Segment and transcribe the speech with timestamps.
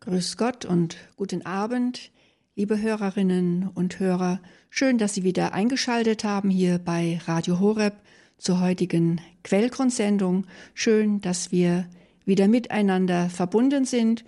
[0.00, 2.12] Grüß Gott und guten Abend,
[2.54, 4.40] liebe Hörerinnen und Hörer.
[4.70, 7.94] Schön, dass Sie wieder eingeschaltet haben hier bei Radio Horeb
[8.38, 10.46] zur heutigen Quellgrundsendung.
[10.72, 11.88] Schön, dass wir
[12.24, 14.24] wieder miteinander verbunden sind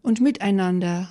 [0.00, 1.10] und miteinander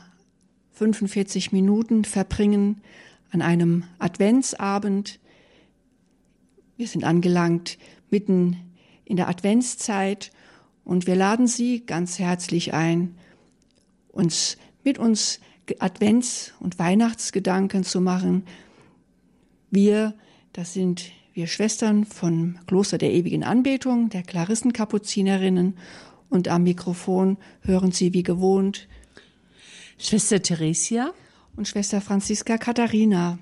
[0.71, 2.81] 45 Minuten verbringen
[3.29, 5.19] an einem Adventsabend.
[6.75, 7.77] Wir sind angelangt
[8.09, 8.57] mitten
[9.05, 10.31] in der Adventszeit
[10.83, 13.15] und wir laden Sie ganz herzlich ein,
[14.11, 15.39] uns mit uns
[15.79, 18.43] Advents- und Weihnachtsgedanken zu machen.
[19.69, 20.15] Wir,
[20.53, 25.77] das sind wir Schwestern vom Kloster der ewigen Anbetung, der Klarissenkapuzinerinnen
[26.29, 28.87] und am Mikrofon hören Sie wie gewohnt
[29.97, 31.13] Schwester Theresia
[31.55, 33.39] und Schwester Franziska Katharina.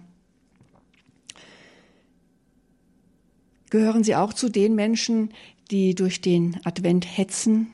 [3.69, 5.31] Gehören Sie auch zu den Menschen,
[5.71, 7.67] die durch den Advent hetzen?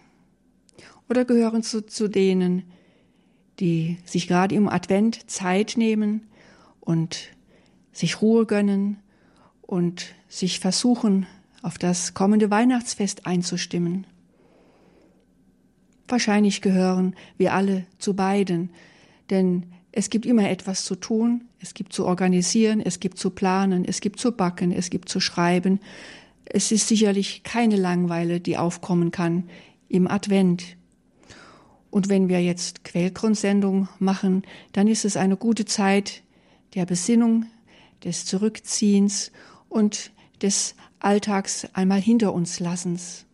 [1.10, 2.64] Oder gehören Sie zu denen,
[3.60, 6.28] die sich gerade im Advent Zeit nehmen
[6.80, 7.30] und
[7.92, 8.98] sich Ruhe gönnen
[9.62, 11.26] und sich versuchen,
[11.62, 14.06] auf das kommende Weihnachtsfest einzustimmen.
[16.08, 18.70] Wahrscheinlich gehören wir alle zu beiden,
[19.32, 23.86] denn es gibt immer etwas zu tun, es gibt zu organisieren, es gibt zu planen,
[23.86, 25.80] es gibt zu backen, es gibt zu schreiben.
[26.46, 29.50] Es ist sicherlich keine Langweile, die aufkommen kann
[29.88, 30.78] im Advent.
[31.96, 34.44] Und wenn wir jetzt Quellgrundsendung machen,
[34.74, 36.24] dann ist es eine gute Zeit
[36.74, 37.46] der Besinnung,
[38.04, 39.32] des Zurückziehens
[39.70, 43.26] und des Alltags einmal hinter uns lassens.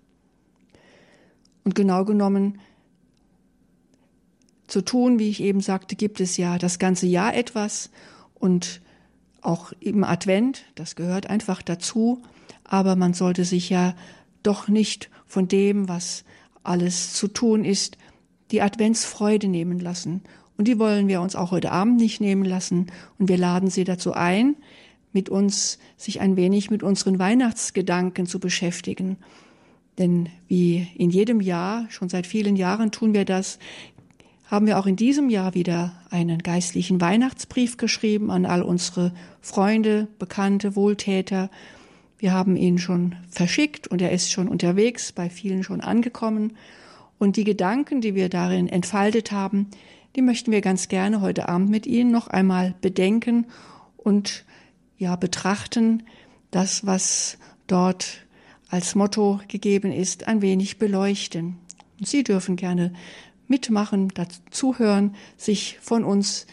[1.64, 2.60] Und genau genommen
[4.68, 7.90] zu tun, wie ich eben sagte, gibt es ja das ganze Jahr etwas
[8.36, 8.80] und
[9.42, 12.22] auch im Advent, das gehört einfach dazu,
[12.64, 13.96] aber man sollte sich ja
[14.44, 16.26] doch nicht von dem, was
[16.62, 17.98] alles zu tun ist,
[18.52, 20.22] die Adventsfreude nehmen lassen.
[20.58, 22.88] Und die wollen wir uns auch heute Abend nicht nehmen lassen.
[23.18, 24.56] Und wir laden Sie dazu ein,
[25.14, 29.18] mit uns sich ein wenig mit unseren Weihnachtsgedanken zu beschäftigen.
[29.98, 33.60] Denn wie in jedem Jahr, schon seit vielen Jahren tun wir das,
[34.46, 40.08] haben wir auch in diesem Jahr wieder einen geistlichen Weihnachtsbrief geschrieben an all unsere Freunde,
[40.20, 41.50] Bekannte, Wohltäter.
[42.18, 46.54] Wir haben ihn schon verschickt und er ist schon unterwegs, bei vielen schon angekommen.
[47.22, 49.68] Und die Gedanken, die wir darin entfaltet haben,
[50.16, 53.46] die möchten wir ganz gerne heute Abend mit Ihnen noch einmal bedenken
[53.96, 54.44] und
[54.98, 56.02] ja betrachten,
[56.50, 57.38] das, was
[57.68, 58.26] dort
[58.70, 61.58] als Motto gegeben ist, ein wenig beleuchten.
[62.00, 62.92] Und Sie dürfen gerne
[63.48, 66.48] mitmachen, dazuhören, sich von uns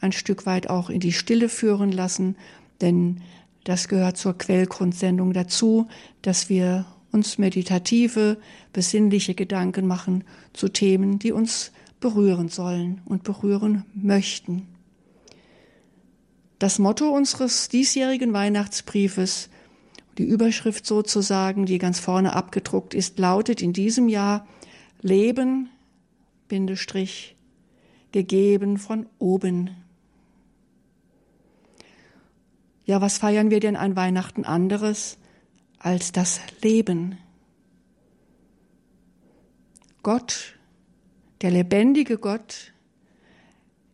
[0.00, 2.34] ein Stück weit auch in die Stille führen lassen,
[2.80, 3.20] denn
[3.62, 5.86] das gehört zur Quellgrundsendung dazu,
[6.20, 8.38] dass wir uns meditative,
[8.72, 14.66] besinnliche Gedanken machen zu Themen, die uns berühren sollen und berühren möchten.
[16.58, 19.48] Das Motto unseres diesjährigen Weihnachtsbriefes,
[20.18, 24.46] die Überschrift sozusagen, die ganz vorne abgedruckt ist, lautet in diesem Jahr
[25.00, 25.70] Leben,
[26.48, 27.36] Bindestrich,
[28.12, 29.70] gegeben von oben.
[32.84, 35.16] Ja, was feiern wir denn an Weihnachten anderes
[35.80, 37.18] als das Leben.
[40.02, 40.56] Gott,
[41.40, 42.72] der lebendige Gott,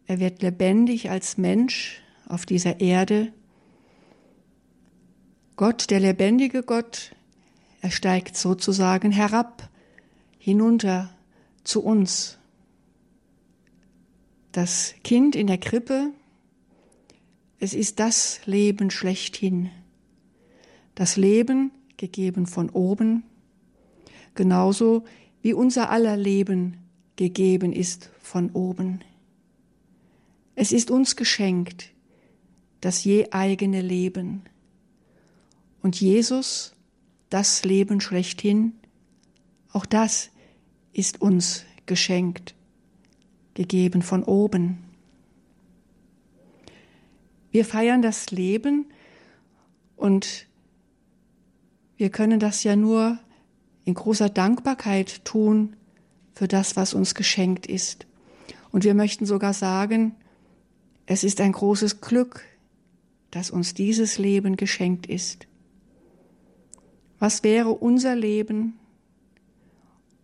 [0.07, 3.33] er wird lebendig als Mensch auf dieser Erde.
[5.57, 7.15] Gott, der lebendige Gott,
[7.81, 9.69] er steigt sozusagen herab,
[10.39, 11.15] hinunter
[11.65, 12.39] zu uns.
[14.53, 16.11] Das Kind in der Krippe,
[17.59, 19.71] es ist das Leben schlechthin.
[20.95, 23.25] Das Leben, gegeben von oben,
[24.35, 25.05] genauso
[25.43, 26.79] wie unser aller Leben
[27.17, 29.01] gegeben ist von oben.
[30.55, 31.93] Es ist uns geschenkt,
[32.81, 34.43] das je eigene Leben.
[35.83, 36.75] Und Jesus,
[37.31, 38.73] das Leben schlechthin,
[39.73, 40.31] auch das
[40.93, 42.55] ist uns geschenkt,
[43.55, 44.79] gegeben von oben.
[47.51, 48.87] Wir feiern das Leben
[49.97, 50.47] und
[51.97, 53.19] wir können das ja nur
[53.85, 55.77] in großer Dankbarkeit tun
[56.35, 58.07] für das, was uns geschenkt ist.
[58.71, 60.15] Und wir möchten sogar sagen,
[61.07, 62.45] es ist ein großes Glück,
[63.31, 65.47] dass uns dieses Leben geschenkt ist.
[67.19, 68.75] Was wäre unser Leben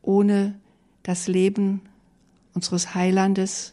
[0.02, 0.60] ohne
[1.02, 1.80] das Leben
[2.54, 3.72] unseres Heilandes,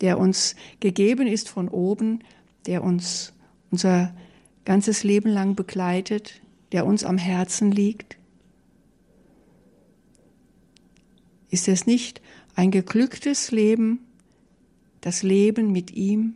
[0.00, 2.22] der uns gegeben ist von oben,
[2.66, 3.32] der uns
[3.70, 4.14] unser
[4.64, 6.40] ganzes Leben lang begleitet,
[6.72, 8.16] der uns am Herzen liegt?
[11.50, 12.20] Ist es nicht
[12.56, 14.00] ein geglücktes Leben,
[15.00, 16.34] das Leben mit ihm?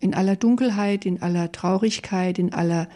[0.00, 2.88] In aller Dunkelheit, in aller Traurigkeit, in aller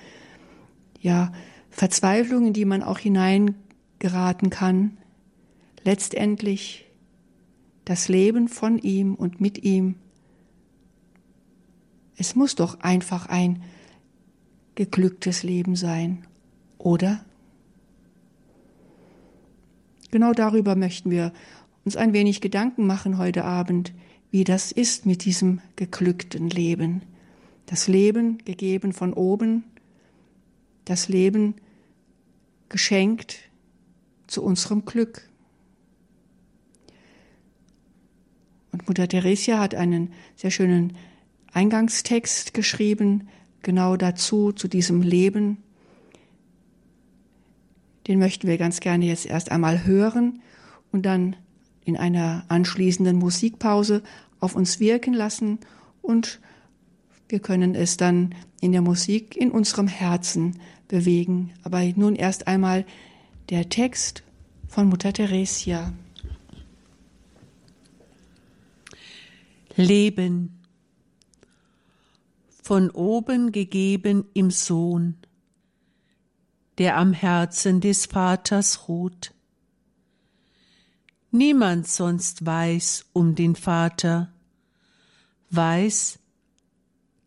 [1.00, 1.32] ja,
[1.70, 4.98] Verzweiflung, in die man auch hineingeraten kann,
[5.84, 6.86] letztendlich
[7.84, 9.94] das Leben von ihm und mit ihm.
[12.18, 13.62] Es muss doch einfach ein
[14.74, 16.26] geglücktes Leben sein,
[16.76, 17.24] oder?
[20.10, 21.32] Genau darüber möchten wir
[21.84, 23.92] uns ein wenig Gedanken machen heute Abend,
[24.32, 27.02] wie das ist mit diesem geglückten Leben.
[27.66, 29.62] Das Leben gegeben von oben,
[30.86, 31.54] das Leben
[32.68, 33.38] geschenkt
[34.26, 35.28] zu unserem Glück.
[38.72, 40.96] Und Mutter Theresia hat einen sehr schönen
[41.52, 43.28] Eingangstext geschrieben,
[43.62, 45.58] genau dazu, zu diesem Leben.
[48.06, 50.40] Den möchten wir ganz gerne jetzt erst einmal hören
[50.92, 51.36] und dann
[51.84, 54.02] in einer anschließenden Musikpause
[54.40, 55.58] auf uns wirken lassen
[56.02, 56.40] und
[57.28, 60.58] wir können es dann in der Musik in unserem Herzen
[60.88, 61.50] bewegen.
[61.62, 62.86] Aber nun erst einmal
[63.50, 64.22] der Text
[64.66, 65.92] von Mutter Theresia.
[69.76, 70.57] Leben
[72.68, 75.16] von oben gegeben im Sohn,
[76.76, 79.32] der am Herzen des Vaters ruht.
[81.30, 84.34] Niemand sonst weiß um den Vater,
[85.48, 86.18] weiß,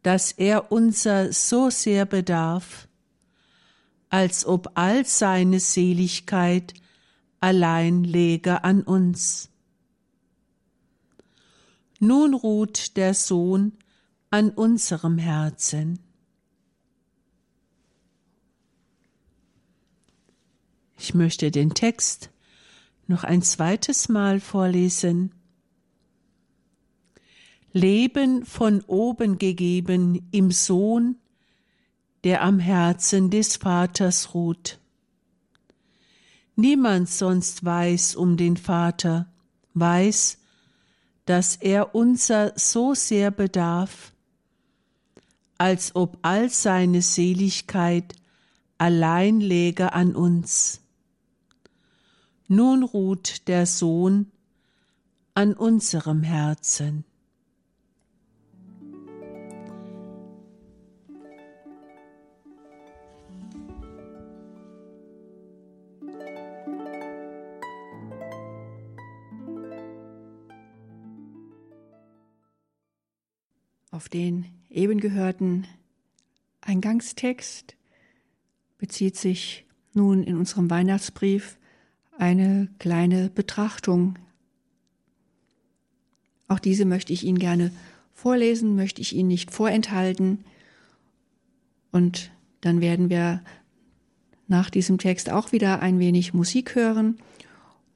[0.03, 2.88] dass er unser so sehr bedarf,
[4.11, 6.75] als ob all seine Seligkeit
[7.39, 9.49] allein läge an uns.
[11.99, 13.80] Nun ruht der Sohn
[14.31, 15.99] an unserem Herzen.
[20.97, 22.29] Ich möchte den Text
[23.07, 25.33] noch ein zweites Mal vorlesen.
[27.73, 31.17] Leben von oben gegeben im Sohn,
[32.23, 34.79] der am Herzen des Vaters ruht.
[36.55, 39.29] Niemand sonst weiß um den Vater,
[39.73, 40.37] weiß,
[41.25, 44.13] dass er unser so sehr bedarf,
[45.61, 48.15] als ob all seine Seligkeit
[48.79, 50.81] allein läge an uns.
[52.47, 54.31] Nun ruht der Sohn
[55.35, 57.05] an unserem Herzen.
[74.01, 75.68] Auf den eben gehörten
[76.62, 77.75] Eingangstext
[78.80, 79.63] bezieht sich
[79.94, 81.59] nun in unserem Weihnachtsbrief
[82.18, 84.18] eine kleine Betrachtung.
[86.48, 87.71] Auch diese möchte ich Ihnen gerne
[88.15, 90.45] vorlesen, möchte ich Ihnen nicht vorenthalten.
[91.92, 92.31] Und
[92.62, 93.44] dann werden wir
[94.48, 97.19] nach diesem Text auch wieder ein wenig Musik hören,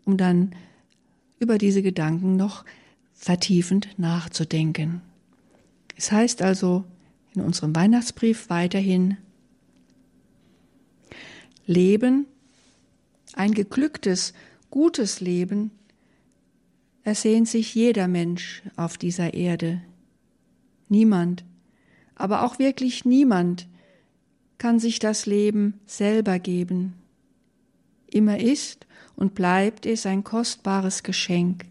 [0.06, 0.54] um dann
[1.40, 2.64] über diese Gedanken noch
[3.16, 5.02] vertiefend nachzudenken.
[5.96, 6.84] Es heißt also
[7.34, 9.18] in unserem Weihnachtsbrief weiterhin,
[11.66, 12.28] Leben,
[13.34, 14.34] ein geglücktes,
[14.70, 15.72] gutes Leben,
[17.04, 19.82] ersehnt sich jeder Mensch auf dieser Erde.
[20.90, 21.44] Niemand,
[22.14, 23.68] aber auch wirklich niemand
[24.58, 26.94] kann sich das Leben selber geben.
[28.08, 28.86] Immer ist
[29.16, 31.66] und bleibt es ein kostbares Geschenk,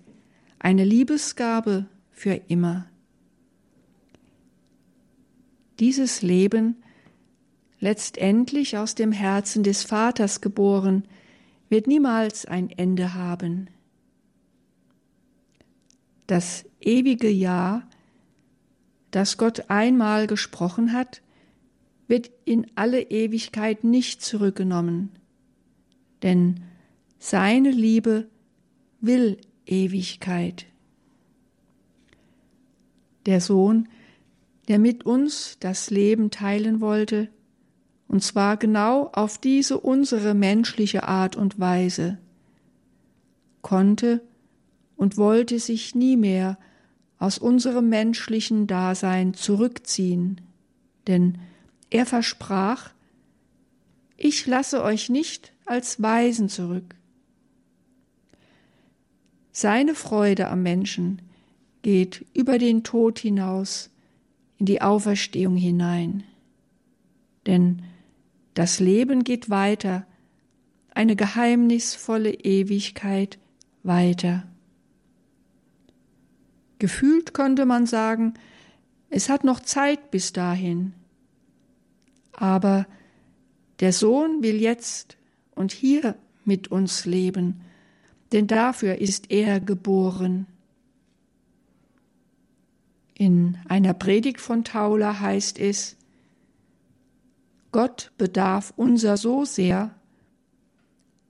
[0.59, 2.87] eine Liebesgabe für immer
[5.81, 6.83] dieses Leben,
[7.81, 11.05] letztendlich aus dem Herzen des Vaters geboren,
[11.69, 13.69] wird niemals ein Ende haben.
[16.27, 17.87] Das ewige Ja,
[19.11, 21.23] das Gott einmal gesprochen hat,
[22.09, 25.11] wird in alle Ewigkeit nicht zurückgenommen,
[26.23, 26.65] denn
[27.19, 28.29] seine Liebe
[29.01, 30.67] will Ewigkeit.
[33.27, 33.89] Der Sohn
[34.69, 37.29] der mit uns das Leben teilen wollte,
[38.09, 42.19] und zwar genau auf diese unsere menschliche Art und Weise,
[43.63, 44.23] konnte
[44.97, 46.59] und wollte sich nie mehr
[47.19, 50.41] aus unserem menschlichen Dasein zurückziehen,
[51.07, 51.39] denn
[51.91, 52.91] er versprach,
[54.17, 56.95] ich lasse euch nicht als Weisen zurück.
[59.53, 61.23] Seine Freude am Menschen
[61.83, 63.91] geht über den Tod hinaus
[64.59, 66.25] in die Auferstehung hinein.
[67.47, 67.83] Denn
[68.55, 70.07] das Leben geht weiter,
[70.95, 73.39] eine geheimnisvolle Ewigkeit
[73.83, 74.47] weiter.
[76.79, 78.35] Gefühlt könnte man sagen,
[79.11, 80.93] es hat noch Zeit bis dahin.
[82.33, 82.87] Aber
[83.81, 85.17] der Sohn will jetzt
[85.55, 87.61] und hier mit uns leben,
[88.33, 90.47] denn dafür ist er geboren.
[93.25, 95.97] In einer Predigt von Tauler heißt es,
[97.73, 99.95] Gott bedarf unser so sehr,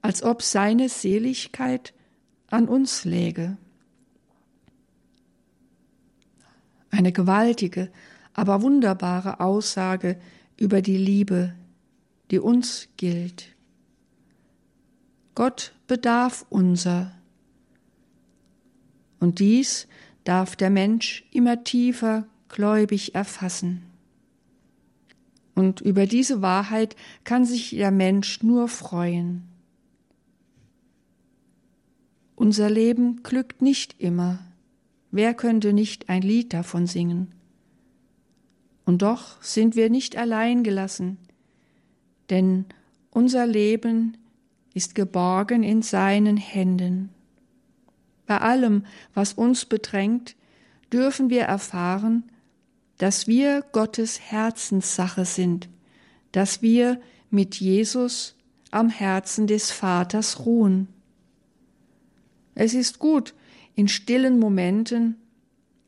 [0.01, 1.93] als ob seine Seligkeit
[2.47, 3.55] an uns läge.
[6.91, 7.89] Eine gewaltige,
[8.33, 10.19] aber wunderbare Aussage
[10.57, 11.55] über die Liebe,
[12.29, 13.55] die uns gilt.
[15.33, 17.13] Gott bedarf unser.
[19.21, 19.87] Und dies
[20.25, 23.83] darf der Mensch immer tiefer gläubig erfassen.
[25.55, 29.43] Und über diese Wahrheit kann sich der Mensch nur freuen.
[32.35, 34.39] Unser Leben glückt nicht immer.
[35.11, 37.33] Wer könnte nicht ein Lied davon singen?
[38.83, 41.17] Und doch sind wir nicht allein gelassen,
[42.29, 42.65] denn
[43.11, 44.17] unser Leben
[44.73, 47.14] ist geborgen in seinen Händen.
[48.25, 50.35] Bei allem, was uns bedrängt,
[50.91, 52.23] dürfen wir erfahren,
[52.97, 55.69] dass wir Gottes Herzenssache sind,
[56.31, 58.35] dass wir mit Jesus
[58.71, 60.87] am Herzen des Vaters ruhen.
[62.55, 63.33] Es ist gut,
[63.75, 65.17] in stillen Momenten,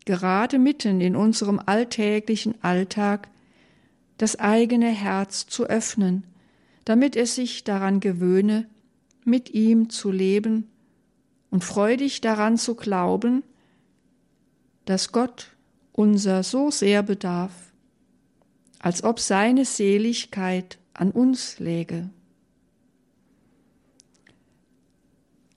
[0.06, 3.30] gerade mitten in unserem alltäglichen Alltag,
[4.18, 6.26] das eigene Herz zu öffnen,
[6.86, 8.68] damit es sich daran gewöhne,
[9.24, 10.70] mit ihm zu leben
[11.50, 13.44] und freudig daran zu glauben,
[14.86, 15.52] dass Gott
[15.92, 17.52] unser so sehr bedarf,
[18.80, 22.10] als ob seine Seligkeit an uns läge.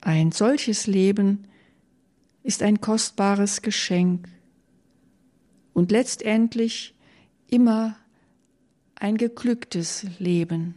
[0.01, 1.47] Ein solches Leben
[2.43, 4.27] ist ein kostbares Geschenk
[5.73, 6.95] und letztendlich
[7.47, 7.95] immer
[8.95, 10.75] ein geglücktes Leben.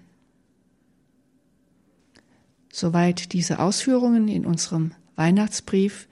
[2.71, 6.09] Soweit diese Ausführungen in unserem Weihnachtsbrief.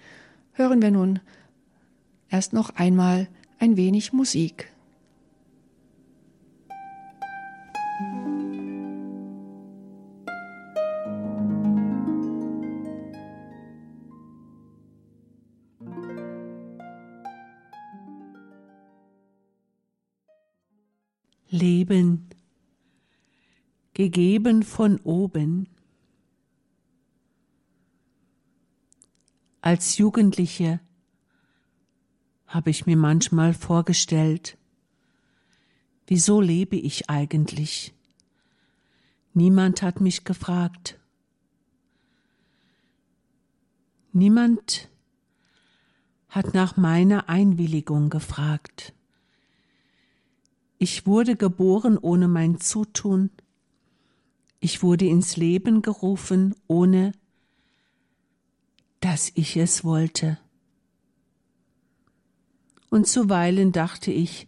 [0.53, 1.21] Hören wir nun
[2.29, 3.29] erst noch einmal
[3.59, 4.73] ein wenig Musik.
[21.53, 22.31] Leben,
[23.93, 25.69] gegeben von oben,
[29.65, 30.81] Als Jugendliche
[32.49, 34.59] habe ich mir manchmal vorgestellt,
[36.09, 37.95] wieso lebe ich eigentlich?
[39.35, 40.99] Niemand hat mich gefragt.
[44.13, 44.91] Niemand
[46.29, 48.93] hat nach meiner Einwilligung gefragt.
[50.77, 53.31] Ich wurde geboren ohne mein Zutun.
[54.59, 57.13] Ich wurde ins Leben gerufen ohne
[59.03, 60.39] dass ich es wollte.
[62.89, 64.47] Und zuweilen dachte ich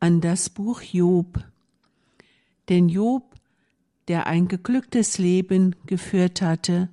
[0.00, 1.42] an das Buch Job,
[2.68, 3.34] denn Job,
[4.08, 6.90] der ein geglücktes Leben geführt hatte,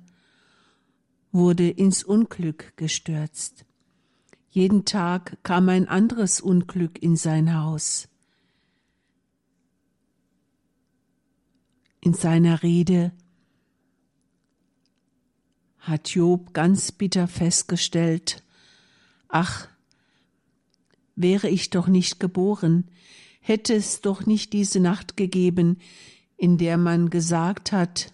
[1.32, 3.64] wurde ins Unglück gestürzt.
[4.50, 8.08] Jeden Tag kam ein anderes Unglück in sein Haus.
[12.00, 13.12] In seiner Rede
[15.86, 18.42] hat Job ganz bitter festgestellt,
[19.28, 19.68] ach,
[21.14, 22.88] wäre ich doch nicht geboren,
[23.40, 25.78] hätte es doch nicht diese Nacht gegeben,
[26.36, 28.12] in der man gesagt hat,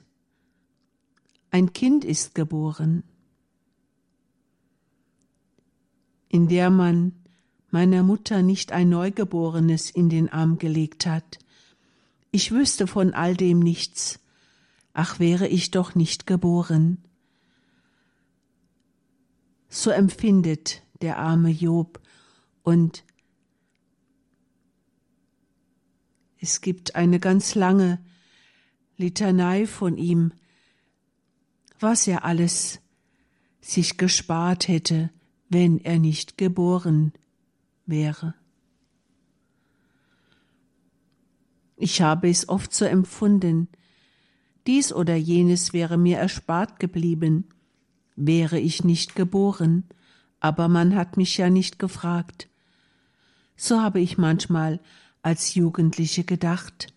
[1.50, 3.02] ein Kind ist geboren,
[6.28, 7.12] in der man
[7.70, 11.38] meiner Mutter nicht ein Neugeborenes in den Arm gelegt hat.
[12.32, 14.20] Ich wüsste von all dem nichts.
[14.92, 16.98] Ach wäre ich doch nicht geboren.
[19.70, 22.00] So empfindet der arme Job.
[22.62, 23.04] Und
[26.38, 28.04] es gibt eine ganz lange
[28.96, 30.32] Litanei von ihm,
[31.78, 32.80] was er alles
[33.60, 35.10] sich gespart hätte,
[35.48, 37.12] wenn er nicht geboren
[37.86, 38.34] wäre.
[41.76, 43.68] Ich habe es oft so empfunden,
[44.66, 47.48] dies oder jenes wäre mir erspart geblieben,
[48.16, 49.84] wäre ich nicht geboren,
[50.40, 52.48] aber man hat mich ja nicht gefragt.
[53.56, 54.80] So habe ich manchmal
[55.22, 56.92] als Jugendliche gedacht.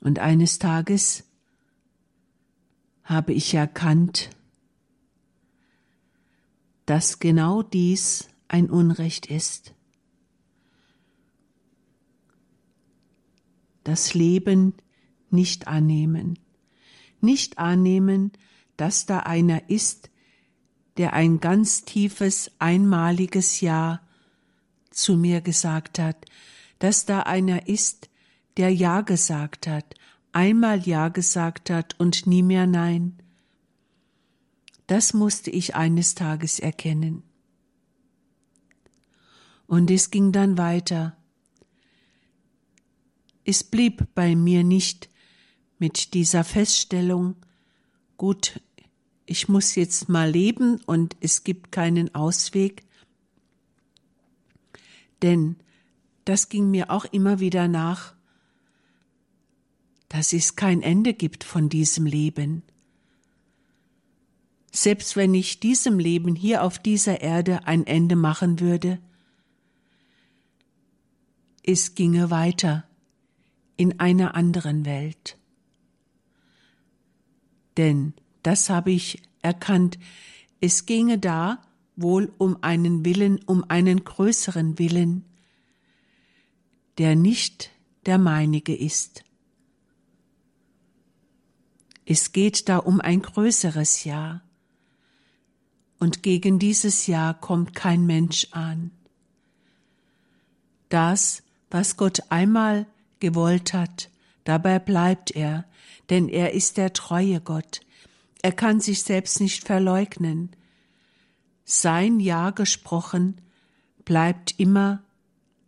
[0.00, 1.24] Und eines Tages
[3.02, 4.30] habe ich erkannt,
[6.86, 9.74] dass genau dies ein Unrecht ist.
[13.84, 14.74] Das Leben
[15.30, 16.38] nicht annehmen,
[17.20, 18.32] nicht annehmen,
[18.76, 20.10] dass da einer ist,
[20.96, 24.00] der ein ganz tiefes, einmaliges Ja
[24.90, 26.26] zu mir gesagt hat,
[26.78, 28.08] dass da einer ist,
[28.56, 29.94] der Ja gesagt hat,
[30.32, 33.18] einmal Ja gesagt hat und nie mehr Nein.
[34.86, 37.22] Das musste ich eines Tages erkennen.
[39.66, 41.16] Und es ging dann weiter.
[43.44, 45.08] Es blieb bei mir nicht
[45.78, 47.36] mit dieser Feststellung,
[48.16, 48.60] gut,
[49.26, 52.84] ich muss jetzt mal leben und es gibt keinen Ausweg.
[55.22, 55.56] Denn
[56.24, 58.14] das ging mir auch immer wieder nach,
[60.08, 62.62] dass es kein Ende gibt von diesem Leben.
[64.70, 68.98] Selbst wenn ich diesem Leben hier auf dieser Erde ein Ende machen würde,
[71.64, 72.84] es ginge weiter
[73.76, 75.38] in einer anderen Welt.
[77.76, 79.98] Denn das habe ich erkannt.
[80.60, 81.62] Es ginge da
[81.96, 85.24] wohl um einen Willen, um einen größeren Willen,
[86.98, 87.70] der nicht
[88.06, 89.24] der meinige ist.
[92.06, 94.42] Es geht da um ein größeres Ja.
[95.98, 98.90] Und gegen dieses Ja kommt kein Mensch an.
[100.90, 102.86] Das, was Gott einmal
[103.20, 104.10] gewollt hat,
[104.44, 105.64] dabei bleibt er,
[106.10, 107.80] denn er ist der treue Gott,
[108.44, 110.54] er kann sich selbst nicht verleugnen.
[111.64, 113.40] Sein Ja gesprochen
[114.04, 115.02] bleibt immer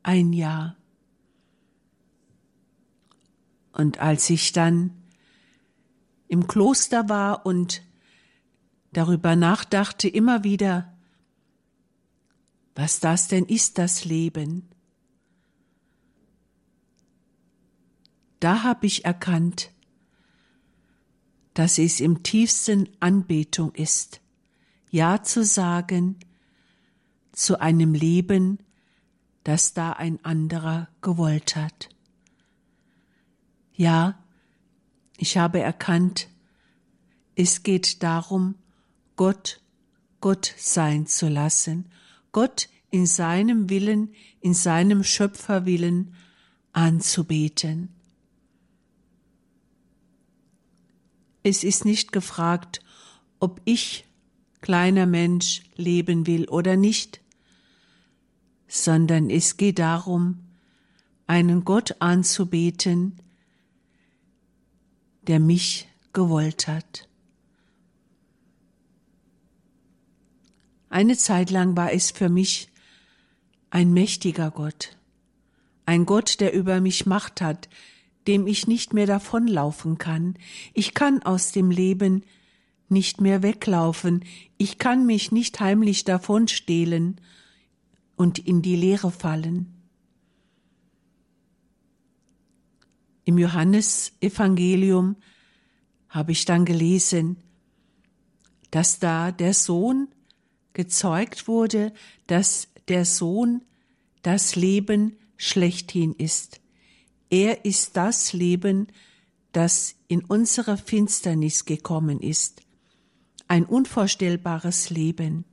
[0.03, 0.77] ein Ja.
[3.73, 4.91] Und als ich dann
[6.29, 7.83] im Kloster war und
[8.93, 10.95] darüber nachdachte immer wieder,
[12.75, 14.69] was das denn ist, das Leben,
[18.39, 19.71] da habe ich erkannt,
[21.57, 24.21] dass es im tiefsten Anbetung ist,
[24.91, 26.17] Ja zu sagen
[27.33, 28.59] zu einem Leben,
[29.45, 31.89] das da ein anderer gewollt hat.
[33.75, 34.19] Ja,
[35.19, 36.29] ich habe erkannt,
[37.35, 38.55] es geht darum,
[39.17, 39.61] Gott
[40.21, 41.87] Gott sein zu lassen,
[42.33, 46.15] Gott in seinem Willen, in seinem Schöpferwillen
[46.73, 47.95] anzubeten.
[51.49, 52.81] Es ist nicht gefragt,
[53.39, 54.05] ob ich,
[54.63, 57.21] kleiner Mensch, leben will oder nicht,
[58.67, 60.41] sondern es geht darum,
[61.29, 63.21] einen Gott anzubeten,
[65.23, 67.09] der mich gewollt hat.
[70.89, 72.73] Eine Zeit lang war es für mich
[73.71, 74.97] ein mächtiger Gott,
[75.85, 77.69] ein Gott, der über mich Macht hat,
[78.27, 80.35] dem ich nicht mehr davonlaufen kann.
[80.75, 82.25] Ich kann aus dem Leben
[82.89, 84.25] nicht mehr weglaufen.
[84.59, 87.21] Ich kann mich nicht heimlich davonstehlen
[88.17, 89.73] und in die Leere fallen.
[93.25, 95.17] Im Johannesevangelium
[96.09, 97.37] habe ich dann gelesen,
[98.71, 100.09] dass da der Sohn
[100.75, 101.93] gezeugt wurde,
[102.27, 103.63] dass der Sohn
[104.23, 106.61] das Leben schlechthin ist.
[107.31, 108.89] Er ist das Leben,
[109.53, 112.63] das in unsere Finsternis gekommen ist.
[113.49, 115.45] Ein unvorstellbares Leben.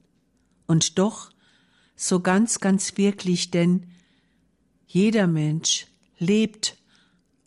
[0.67, 1.31] Und doch
[1.95, 3.87] so ganz, ganz wirklich, denn
[4.87, 5.87] jeder Mensch
[6.19, 6.77] lebt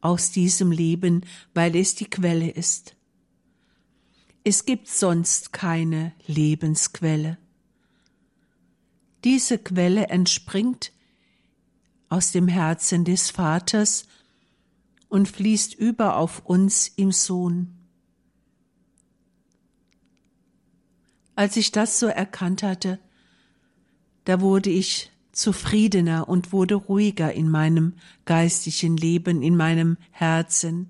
[0.00, 2.96] aus diesem Leben, weil es die Quelle ist.
[4.44, 7.38] Es gibt sonst keine Lebensquelle.
[9.24, 10.92] Diese Quelle entspringt
[12.08, 14.06] aus dem Herzen des Vaters
[15.08, 17.72] und fließt über auf uns im Sohn.
[21.34, 22.98] Als ich das so erkannt hatte,
[24.24, 27.92] da wurde ich zufriedener und wurde ruhiger in meinem
[28.24, 30.88] geistigen Leben, in meinem Herzen.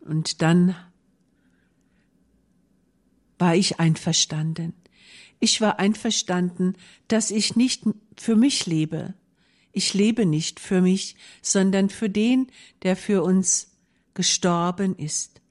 [0.00, 0.76] Und dann
[3.38, 4.74] war ich einverstanden.
[5.40, 6.74] Ich war einverstanden,
[7.08, 7.84] dass ich nicht
[8.16, 9.14] für mich lebe,
[9.76, 12.46] ich lebe nicht für mich, sondern für den,
[12.82, 13.76] der für uns
[14.14, 15.42] gestorben ist,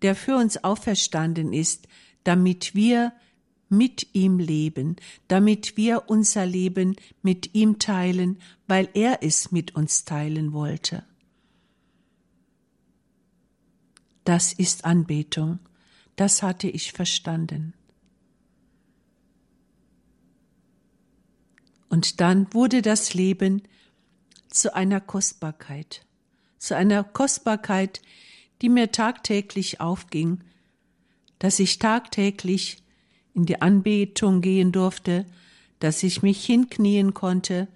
[0.00, 1.86] der für uns auferstanden ist,
[2.24, 3.12] damit wir
[3.68, 4.96] mit ihm leben,
[5.28, 11.04] damit wir unser Leben mit ihm teilen, weil er es mit uns teilen wollte.
[14.24, 15.58] Das ist Anbetung.
[16.16, 17.74] Das hatte ich verstanden.
[21.88, 23.62] Und dann wurde das Leben
[24.48, 26.04] zu einer Kostbarkeit,
[26.58, 28.02] zu einer Kostbarkeit,
[28.62, 30.42] die mir tagtäglich aufging,
[31.38, 32.82] dass ich tagtäglich
[33.34, 35.26] in die Anbetung gehen durfte,
[35.78, 37.68] dass ich mich hinknien konnte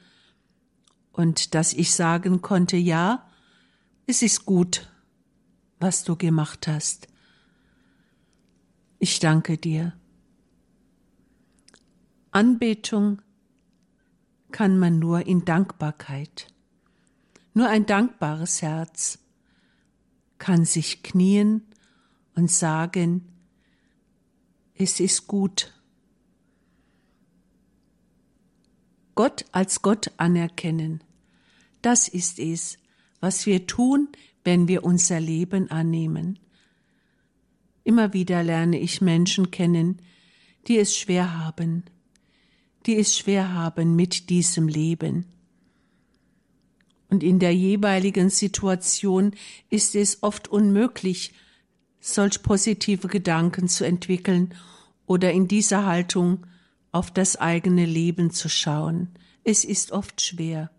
[1.12, 3.28] und dass ich sagen konnte, ja,
[4.06, 4.90] es ist gut,
[5.78, 7.08] was du gemacht hast.
[8.98, 9.92] Ich danke dir.
[12.30, 13.20] Anbetung
[14.52, 16.48] kann man nur in Dankbarkeit.
[17.54, 19.18] Nur ein dankbares Herz
[20.38, 21.62] kann sich knien
[22.34, 23.26] und sagen,
[24.74, 25.74] es ist gut.
[29.14, 31.04] Gott als Gott anerkennen,
[31.82, 32.78] das ist es,
[33.20, 34.08] was wir tun,
[34.44, 36.38] wenn wir unser Leben annehmen.
[37.84, 40.00] Immer wieder lerne ich Menschen kennen,
[40.66, 41.84] die es schwer haben,
[42.86, 45.26] die es schwer haben mit diesem Leben.
[47.08, 49.34] Und in der jeweiligen Situation
[49.68, 51.34] ist es oft unmöglich,
[52.00, 54.54] solch positive Gedanken zu entwickeln
[55.06, 56.46] oder in dieser Haltung
[56.92, 59.10] auf das eigene Leben zu schauen.
[59.44, 60.70] Es ist oft schwer.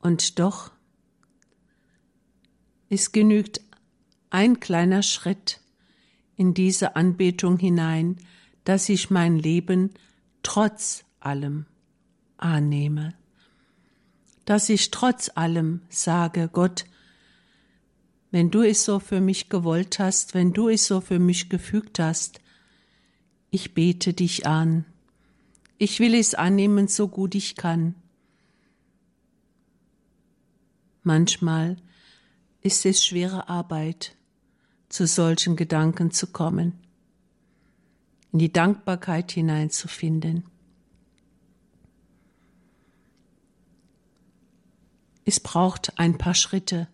[0.00, 0.72] Und doch,
[2.88, 3.60] es genügt
[4.30, 5.60] ein kleiner Schritt
[6.36, 8.16] in diese Anbetung hinein,
[8.64, 9.90] dass ich mein Leben
[10.42, 11.66] trotz allem
[12.36, 13.14] annehme,
[14.44, 16.84] dass ich trotz allem sage, Gott,
[18.30, 21.98] wenn du es so für mich gewollt hast, wenn du es so für mich gefügt
[21.98, 22.40] hast,
[23.50, 24.86] ich bete dich an.
[25.76, 27.94] Ich will es annehmen, so gut ich kann.
[31.02, 31.76] Manchmal
[32.62, 34.16] ist es schwere Arbeit,
[34.88, 36.78] zu solchen Gedanken zu kommen,
[38.32, 40.44] in die Dankbarkeit hineinzufinden.
[45.24, 46.88] Es braucht ein paar Schritte,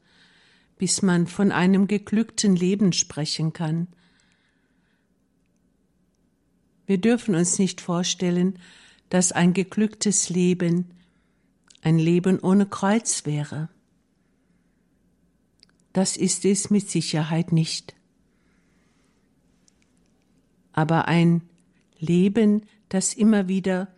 [0.77, 3.89] bis man von einem geglückten Leben sprechen kann.
[6.87, 8.59] Wir dürfen uns nicht vorstellen,
[9.11, 10.91] dass ein geglücktes Leben
[11.83, 13.69] ein Leben ohne Kreuz wäre.
[15.93, 17.98] Das ist es mit Sicherheit nicht.
[20.79, 21.43] Aber ein
[21.99, 23.89] Leben, das immer wieder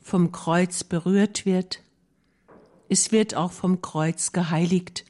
[0.00, 1.84] vom Kreuz berührt wird,
[2.88, 5.04] es wird auch vom Kreuz geheiligt,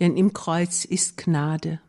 [0.00, 1.80] denn im Kreuz ist Gnade.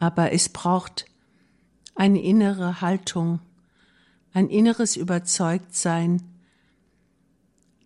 [0.00, 1.06] Aber es braucht
[1.94, 3.38] eine innere Haltung,
[4.32, 6.20] ein inneres Überzeugtsein,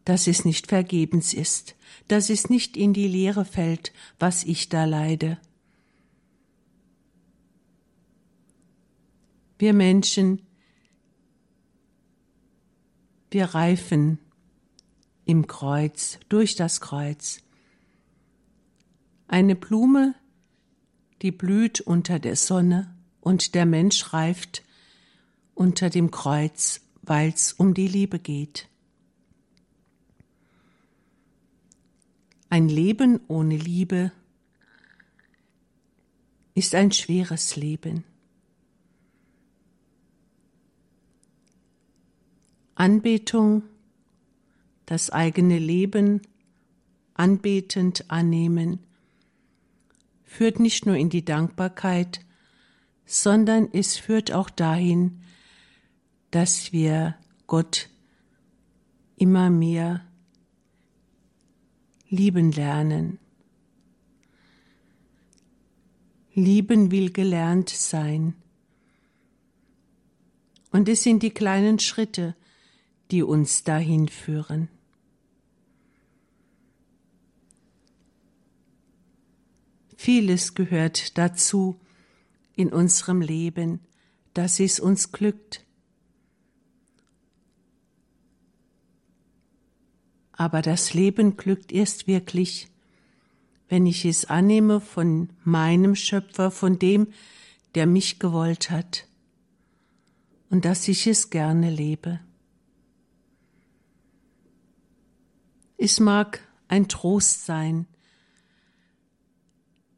[0.06, 1.76] dass es nicht vergebens ist,
[2.08, 5.36] dass es nicht in die Leere fällt, was ich da leide.
[9.60, 10.40] Wir Menschen,
[13.30, 14.18] wir reifen
[15.26, 17.42] im Kreuz, durch das Kreuz.
[19.28, 20.14] Eine Blume,
[21.20, 24.62] die blüht unter der Sonne und der Mensch reift
[25.52, 28.66] unter dem Kreuz, weil's um die Liebe geht.
[32.48, 34.10] Ein Leben ohne Liebe
[36.54, 38.04] ist ein schweres Leben.
[42.80, 43.62] Anbetung,
[44.86, 46.22] das eigene Leben
[47.12, 48.78] anbetend annehmen,
[50.24, 52.24] führt nicht nur in die Dankbarkeit,
[53.04, 55.20] sondern es führt auch dahin,
[56.30, 57.16] dass wir
[57.46, 57.90] Gott
[59.16, 60.02] immer mehr
[62.08, 63.18] lieben lernen.
[66.32, 68.36] Lieben will gelernt sein.
[70.70, 72.34] Und es sind die kleinen Schritte,
[73.10, 74.68] die uns dahin führen.
[79.96, 81.78] Vieles gehört dazu
[82.54, 83.80] in unserem Leben,
[84.32, 85.64] dass es uns glückt,
[90.32, 92.68] aber das Leben glückt erst wirklich,
[93.68, 97.08] wenn ich es annehme von meinem Schöpfer, von dem,
[97.74, 99.06] der mich gewollt hat,
[100.48, 102.20] und dass ich es gerne lebe.
[105.82, 107.86] Es mag ein Trost sein,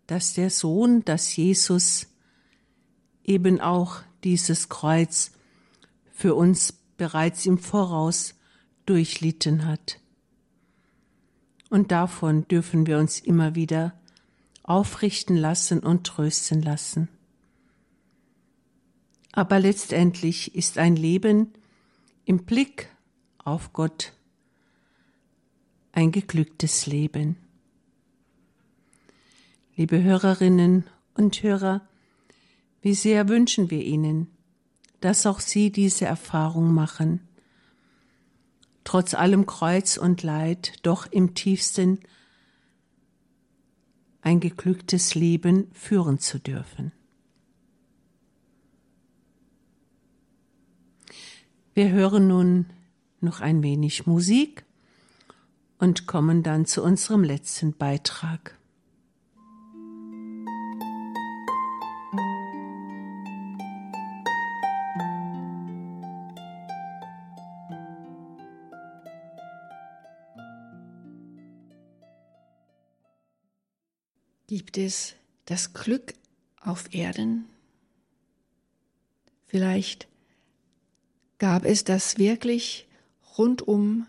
[0.06, 2.06] dass der Sohn, dass Jesus
[3.24, 5.32] eben auch dieses Kreuz
[6.12, 8.36] für uns bereits im Voraus
[8.86, 9.98] durchlitten hat
[11.68, 13.92] Und davon dürfen wir uns immer wieder
[14.62, 17.08] aufrichten lassen und trösten lassen.
[19.32, 21.52] Aber letztendlich ist ein Leben
[22.24, 22.88] im Blick
[23.38, 24.12] auf Gott
[25.92, 27.36] ein geglücktes Leben.
[29.76, 31.86] Liebe Hörerinnen und Hörer,
[32.80, 34.26] wie sehr wünschen wir Ihnen,
[35.00, 37.20] dass auch Sie diese Erfahrung machen,
[38.84, 42.00] trotz allem Kreuz und Leid doch im tiefsten
[44.22, 46.92] ein geglücktes Leben führen zu dürfen.
[51.74, 52.66] Wir hören nun
[53.20, 54.64] noch ein wenig Musik
[55.82, 58.56] und kommen dann zu unserem letzten Beitrag.
[74.46, 75.16] Gibt es
[75.46, 76.14] das Glück
[76.60, 77.46] auf Erden?
[79.46, 80.06] Vielleicht
[81.38, 82.86] gab es das wirklich
[83.36, 84.06] rundum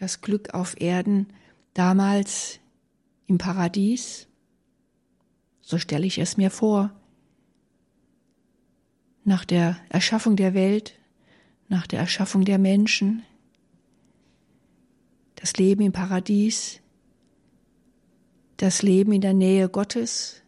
[0.00, 1.28] das Glück auf Erden
[1.74, 2.58] damals
[3.26, 4.26] im Paradies?
[5.60, 6.90] So stelle ich es mir vor.
[9.24, 10.98] Nach der Erschaffung der Welt,
[11.68, 13.22] nach der Erschaffung der Menschen,
[15.36, 16.80] das Leben im Paradies,
[18.56, 20.42] das Leben in der Nähe Gottes,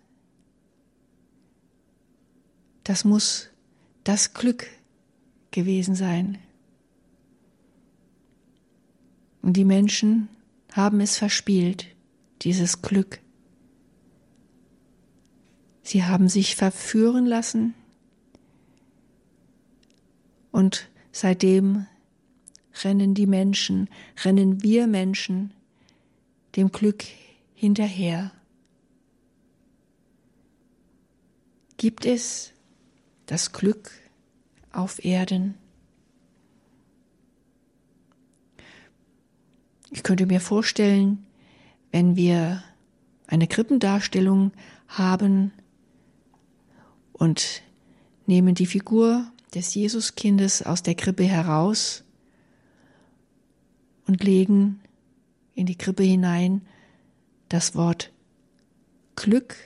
[2.84, 3.50] das muss
[4.02, 4.66] das Glück
[5.50, 6.38] gewesen sein.
[9.42, 10.28] Und die Menschen
[10.72, 11.86] haben es verspielt,
[12.42, 13.20] dieses Glück.
[15.82, 17.74] Sie haben sich verführen lassen
[20.52, 21.86] und seitdem
[22.84, 23.90] rennen die Menschen,
[24.24, 25.52] rennen wir Menschen
[26.56, 27.04] dem Glück
[27.54, 28.30] hinterher.
[31.76, 32.52] Gibt es
[33.26, 33.90] das Glück
[34.70, 35.61] auf Erden?
[39.94, 41.26] Ich könnte mir vorstellen,
[41.90, 42.64] wenn wir
[43.26, 44.52] eine Krippendarstellung
[44.88, 45.52] haben
[47.12, 47.62] und
[48.26, 52.04] nehmen die Figur des Jesuskindes aus der Krippe heraus
[54.06, 54.80] und legen
[55.54, 56.62] in die Krippe hinein
[57.50, 58.10] das Wort
[59.14, 59.56] Glück.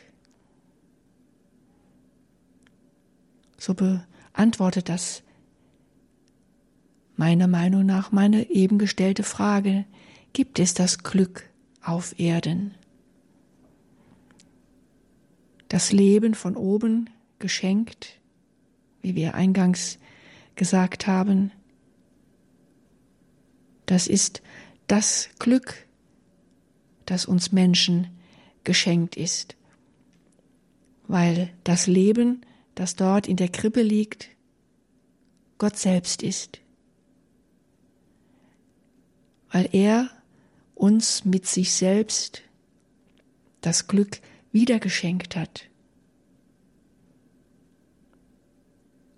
[3.59, 5.23] So beantwortet das
[7.15, 9.85] meiner Meinung nach meine eben gestellte Frage,
[10.37, 11.49] gibt es das Glück
[11.83, 12.75] auf Erden?
[15.69, 18.21] Das Leben von oben geschenkt,
[19.01, 19.99] wie wir eingangs
[20.55, 21.53] gesagt haben,
[23.87, 24.43] das ist
[24.89, 25.87] das Glück,
[27.07, 28.09] das uns Menschen
[28.63, 29.57] geschenkt ist.
[31.09, 32.43] Weil das Leben,
[32.75, 34.29] das dort in der Krippe liegt,
[35.57, 36.61] Gott selbst ist.
[39.51, 40.11] Weil er
[40.77, 42.43] uns mit sich selbst
[43.63, 44.21] das Glück
[44.53, 45.63] wiedergeschenkt hat.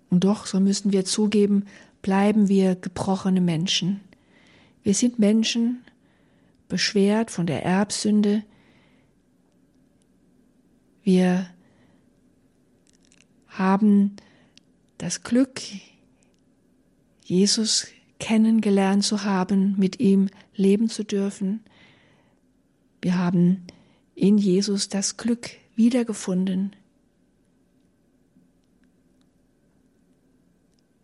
[0.09, 1.65] Und doch, so müssen wir zugeben,
[2.01, 3.99] bleiben wir gebrochene Menschen.
[4.81, 5.83] Wir sind Menschen,
[6.67, 8.43] beschwert von der Erbsünde.
[11.03, 11.47] Wir
[13.47, 14.15] haben
[14.97, 15.61] das Glück,
[17.23, 17.87] Jesus
[18.19, 21.61] kennengelernt zu haben, mit ihm leben zu dürfen.
[23.01, 23.65] Wir haben
[24.13, 26.75] in Jesus das Glück wiedergefunden.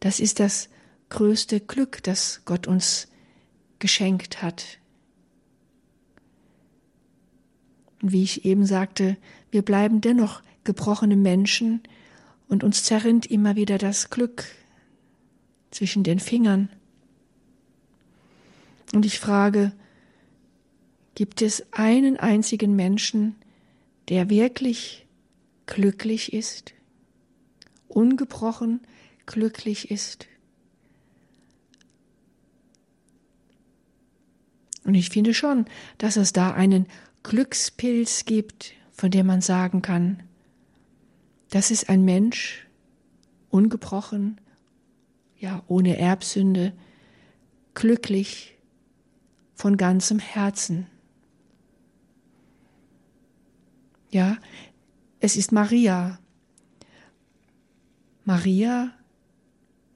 [0.02, 0.70] Das ist das
[1.10, 3.08] größte Glück, das Gott uns
[3.80, 4.80] geschenkt hat.
[8.02, 9.18] Und wie ich eben sagte,
[9.50, 11.82] wir bleiben dennoch gebrochene Menschen
[12.48, 14.46] und uns zerrinnt immer wieder das Glück
[15.72, 16.70] zwischen den Fingern.
[18.94, 19.72] Und ich frage,
[21.16, 23.36] gibt es einen einzigen Menschen,
[24.10, 25.06] der wirklich
[25.66, 26.74] glücklich ist,
[27.88, 28.82] ungebrochen
[29.26, 30.28] glücklich ist?
[34.84, 35.66] Und ich finde schon,
[35.98, 36.86] dass es da einen
[37.24, 40.22] Glückspilz gibt, von dem man sagen kann,
[41.50, 42.68] das ist ein Mensch,
[43.50, 44.40] ungebrochen,
[45.40, 46.74] ja, ohne Erbsünde,
[47.74, 48.55] glücklich
[49.56, 50.88] von ganzem Herzen.
[54.12, 54.38] Ja,
[55.20, 56.20] es ist Maria.
[58.24, 58.92] Maria,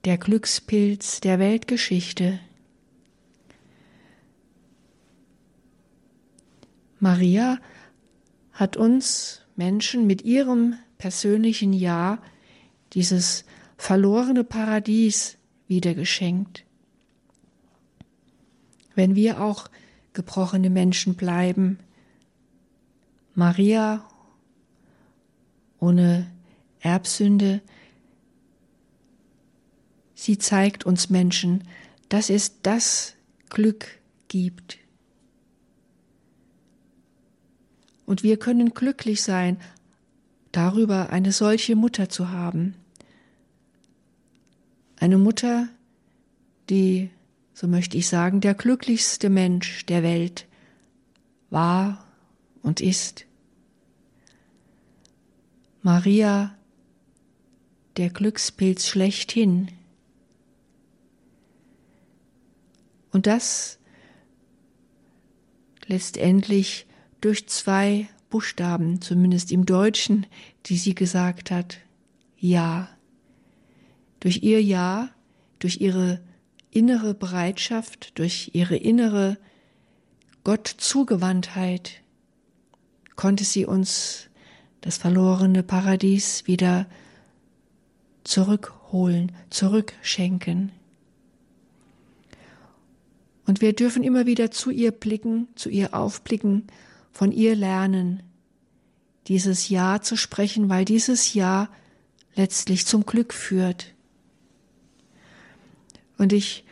[0.05, 2.39] der Glückspilz der Weltgeschichte.
[6.99, 7.59] Maria
[8.51, 12.21] hat uns Menschen mit ihrem persönlichen Ja
[12.93, 13.45] dieses
[13.77, 16.65] verlorene Paradies wieder geschenkt.
[18.95, 19.69] Wenn wir auch
[20.13, 21.79] gebrochene Menschen bleiben,
[23.35, 24.05] Maria
[25.79, 26.29] ohne
[26.81, 27.61] Erbsünde,
[30.13, 31.63] sie zeigt uns Menschen,
[32.09, 33.15] dass es das
[33.49, 33.87] Glück
[34.27, 34.77] gibt.
[38.05, 39.57] Und wir können glücklich sein,
[40.51, 42.75] darüber eine solche Mutter zu haben.
[44.97, 45.69] Eine Mutter,
[46.69, 47.09] die,
[47.59, 50.47] so möchte ich sagen, der glücklichste Mensch der Welt
[51.49, 52.07] war
[52.61, 53.25] und ist.
[55.81, 56.55] Maria,
[57.97, 59.67] der Glückspilz schlechthin.
[63.11, 63.77] Und das
[65.85, 66.87] letztendlich
[67.19, 70.27] durch zwei Buchstaben, zumindest im Deutschen,
[70.67, 71.79] die sie gesagt hat.
[72.37, 72.87] Ja.
[74.21, 75.09] Durch ihr Ja,
[75.59, 76.21] durch ihre
[76.71, 79.37] innere Bereitschaft, durch ihre innere
[80.43, 82.01] Gottzugewandtheit
[83.15, 84.29] konnte sie uns
[84.81, 86.85] das verlorene Paradies wieder
[88.23, 90.71] zurückholen, zurückschenken.
[93.45, 96.67] Und wir dürfen immer wieder zu ihr blicken, zu ihr aufblicken,
[97.11, 98.23] von ihr lernen,
[99.27, 101.69] dieses Ja zu sprechen, weil dieses Ja
[102.35, 103.93] letztlich zum Glück führt.
[106.19, 106.65] Und ich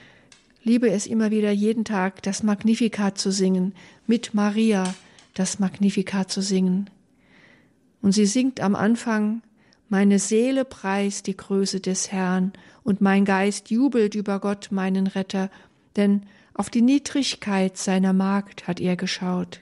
[0.61, 3.73] liebe es immer wieder jeden Tag, das Magnificat zu singen,
[4.05, 4.93] mit Maria
[5.33, 6.89] das Magnificat zu singen.
[8.01, 9.41] Und sie singt am Anfang,
[9.87, 12.51] meine Seele preist die Größe des Herrn
[12.83, 15.49] und mein Geist jubelt über Gott, meinen Retter,
[15.95, 19.61] denn auf die Niedrigkeit seiner Magd hat er geschaut.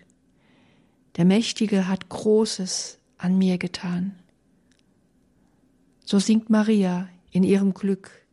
[1.18, 4.16] Der Mächtige hat Großes an mir getan.
[6.06, 8.25] So singt Maria in ihrem Glück.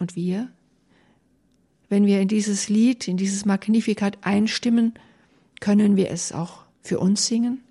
[0.00, 0.48] Und wir,
[1.90, 4.94] wenn wir in dieses Lied, in dieses Magnificat einstimmen,
[5.60, 7.62] können wir es auch für uns singen?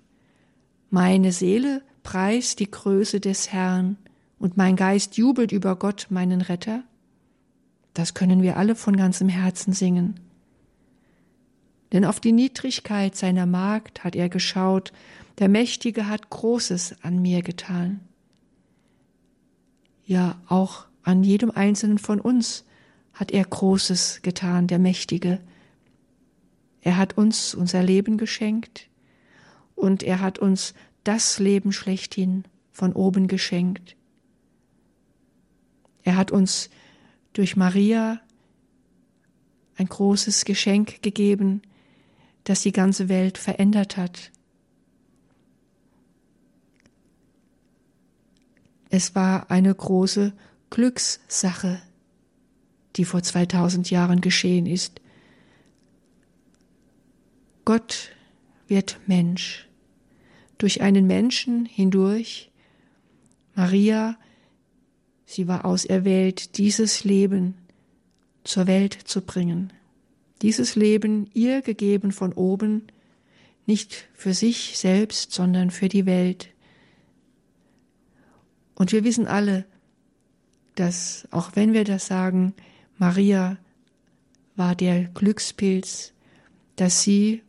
[0.90, 3.96] Meine Seele preist die Größe des Herrn
[4.38, 6.84] und mein Geist jubelt über Gott, meinen Retter?
[7.94, 10.20] Das können wir alle von ganzem Herzen singen.
[11.92, 14.92] Denn auf die Niedrigkeit seiner Magd hat er geschaut,
[15.38, 18.00] der Mächtige hat Großes an mir getan.
[20.06, 22.64] Ja, auch an jedem einzelnen von uns
[23.12, 25.40] hat er Großes getan, der Mächtige.
[26.80, 28.88] Er hat uns unser Leben geschenkt
[29.74, 33.96] und er hat uns das Leben schlechthin von oben geschenkt.
[36.02, 36.70] Er hat uns
[37.32, 38.20] durch Maria
[39.76, 41.62] ein großes Geschenk gegeben,
[42.44, 44.30] das die ganze Welt verändert hat.
[48.88, 50.32] Es war eine große
[50.70, 51.82] Glückssache,
[52.96, 55.00] die vor 2000 Jahren geschehen ist.
[57.64, 58.10] Gott
[58.68, 59.68] wird Mensch.
[60.58, 62.50] Durch einen Menschen hindurch.
[63.54, 64.16] Maria,
[65.26, 67.54] sie war auserwählt, dieses Leben
[68.44, 69.72] zur Welt zu bringen
[70.42, 72.86] dieses Leben ihr gegeben von oben,
[73.66, 76.48] nicht für sich selbst, sondern für die Welt.
[78.74, 79.66] Und wir wissen alle,
[80.80, 82.54] dass auch wenn wir das sagen,
[82.96, 83.58] Maria
[84.56, 86.14] war der Glückspilz,
[86.76, 87.42] dass sie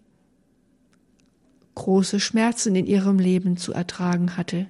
[1.75, 4.67] große Schmerzen in ihrem Leben zu ertragen hatte.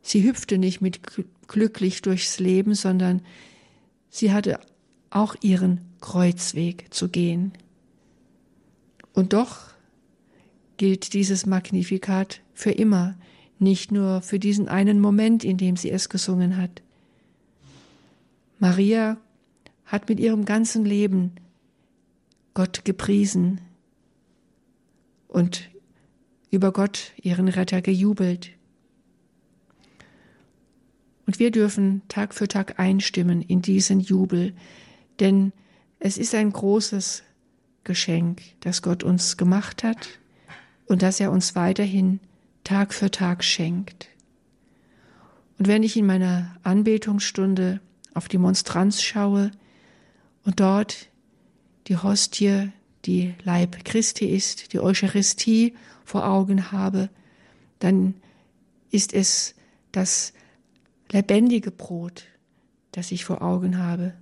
[0.00, 1.00] Sie hüpfte nicht mit
[1.48, 3.22] glücklich durchs Leben, sondern
[4.08, 4.60] sie hatte
[5.10, 7.52] auch ihren Kreuzweg zu gehen.
[9.12, 9.74] Und doch
[10.76, 13.16] gilt dieses Magnifikat für immer,
[13.58, 16.82] nicht nur für diesen einen Moment, in dem sie es gesungen hat.
[18.60, 19.16] Maria
[19.86, 21.32] hat mit ihrem ganzen Leben
[22.54, 23.60] Gott gepriesen
[25.28, 25.70] und
[26.50, 28.50] über Gott, ihren Retter, gejubelt.
[31.26, 34.52] Und wir dürfen Tag für Tag einstimmen in diesen Jubel,
[35.20, 35.52] denn
[35.98, 37.22] es ist ein großes
[37.84, 40.08] Geschenk, das Gott uns gemacht hat
[40.86, 42.20] und das er uns weiterhin
[42.64, 44.08] Tag für Tag schenkt.
[45.58, 47.80] Und wenn ich in meiner Anbetungsstunde
[48.14, 49.50] auf die Monstranz schaue
[50.44, 51.08] und dort
[51.86, 52.70] die Hostie,
[53.04, 57.08] die Leib Christi ist, die Eucharistie vor Augen habe,
[57.78, 58.14] dann
[58.90, 59.54] ist es
[59.92, 60.32] das
[61.10, 62.24] lebendige Brot,
[62.92, 64.14] das ich vor Augen habe.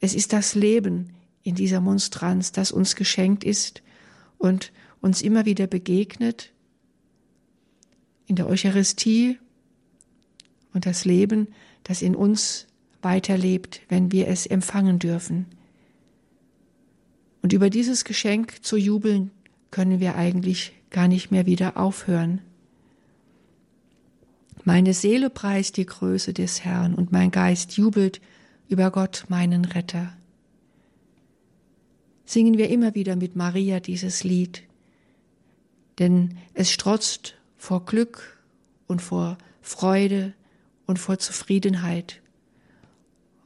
[0.00, 3.82] Es ist das Leben in dieser Monstranz, das uns geschenkt ist
[4.36, 6.52] und uns immer wieder begegnet
[8.26, 9.38] in der Eucharistie
[10.74, 11.48] und das Leben,
[11.82, 12.66] das in uns
[13.02, 15.46] weiterlebt, wenn wir es empfangen dürfen.
[17.42, 19.30] Und über dieses Geschenk zu jubeln
[19.70, 22.40] können wir eigentlich gar nicht mehr wieder aufhören.
[24.64, 28.20] Meine Seele preist die Größe des Herrn und mein Geist jubelt
[28.68, 30.12] über Gott, meinen Retter.
[32.26, 34.64] Singen wir immer wieder mit Maria dieses Lied,
[35.98, 38.38] denn es strotzt vor Glück
[38.86, 40.34] und vor Freude
[40.86, 42.20] und vor Zufriedenheit.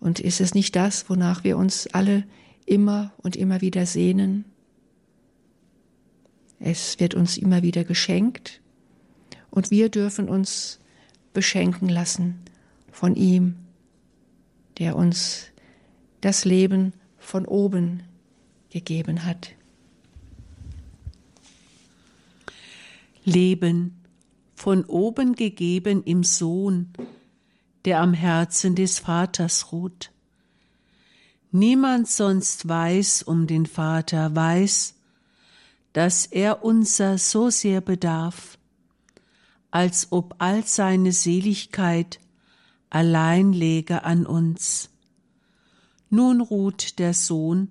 [0.03, 2.25] Und ist es nicht das, wonach wir uns alle
[2.67, 4.45] immer und immer wieder sehnen?
[6.59, 8.61] Es wird uns immer wieder geschenkt
[9.53, 10.81] und wir dürfen uns
[11.33, 12.41] beschenken lassen
[12.91, 13.55] von ihm,
[14.79, 15.47] der uns
[16.21, 18.03] das Leben von oben
[18.71, 19.55] gegeben hat.
[23.25, 24.03] Leben
[24.57, 26.93] von oben gegeben im Sohn,
[27.85, 30.11] der am Herzen des Vaters ruht.
[31.51, 34.95] Niemand sonst weiß um den Vater, weiß,
[35.93, 38.59] dass er unser so sehr bedarf,
[39.71, 42.21] als ob all seine Seligkeit
[42.89, 44.91] allein läge an uns.
[46.09, 47.69] Nun ruht der Sohn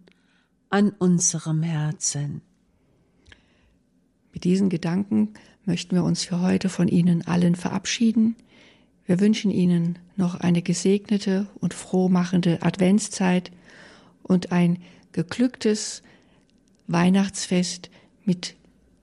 [0.70, 2.42] an unserem Herzen.
[4.34, 5.34] Mit diesen Gedanken
[5.66, 8.36] möchten wir uns für heute von Ihnen allen verabschieden.
[9.06, 13.52] Wir wünschen Ihnen noch eine gesegnete und frohmachende Adventszeit
[14.24, 14.78] und ein
[15.12, 16.04] geglücktes
[16.88, 17.90] Weihnachtsfest
[18.26, 18.56] mit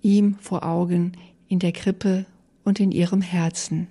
[0.02, 1.12] ihm vor Augen
[1.48, 2.26] in der Krippe
[2.64, 3.88] und in ihrem Herzen.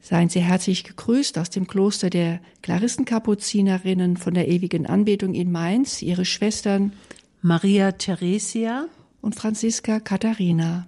[0.00, 6.02] Seien Sie herzlich gegrüßt aus dem Kloster der Klarissenkapuzinerinnen von der ewigen Anbetung in Mainz,
[6.02, 6.92] Ihre Schwestern
[7.40, 8.86] Maria Theresia
[9.22, 10.86] und Franziska Katharina.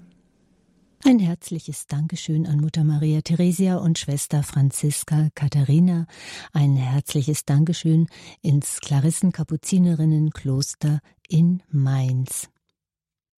[1.07, 6.09] Ein herzliches Dankeschön an Mutter Maria Theresia und Schwester Franziska Katharina.
[6.53, 8.09] Ein herzliches Dankeschön
[8.43, 10.99] ins Klarissenkapuzinerinnenkloster
[11.29, 12.49] in Mainz.